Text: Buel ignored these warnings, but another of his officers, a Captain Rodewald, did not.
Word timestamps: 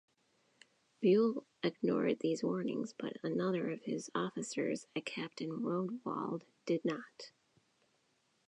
Buel 1.03 1.45
ignored 1.61 2.17
these 2.21 2.41
warnings, 2.43 2.91
but 2.97 3.17
another 3.23 3.69
of 3.69 3.83
his 3.83 4.09
officers, 4.15 4.87
a 4.95 5.01
Captain 5.01 5.51
Rodewald, 5.61 6.41
did 6.65 6.83
not. 6.83 7.29